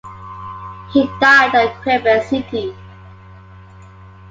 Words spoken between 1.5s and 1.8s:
at